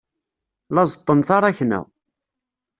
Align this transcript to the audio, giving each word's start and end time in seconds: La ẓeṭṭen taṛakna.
La 0.73 0.83
ẓeṭṭen 0.91 1.19
taṛakna. 1.27 1.79